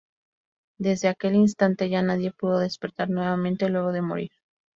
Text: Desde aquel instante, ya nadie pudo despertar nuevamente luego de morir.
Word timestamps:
Desde 0.79 1.09
aquel 1.09 1.35
instante, 1.35 1.87
ya 1.87 2.01
nadie 2.01 2.31
pudo 2.31 2.57
despertar 2.57 3.11
nuevamente 3.11 3.69
luego 3.69 3.91
de 3.91 4.01
morir. 4.01 4.31